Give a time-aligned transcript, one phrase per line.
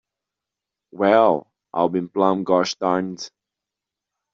[0.93, 3.29] Well, I'll be plumb gosh darned.